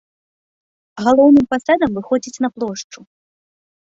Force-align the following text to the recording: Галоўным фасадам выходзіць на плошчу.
Галоўным 1.07 1.45
фасадам 1.51 1.89
выходзіць 1.97 2.41
на 2.47 2.51
плошчу. 2.57 2.99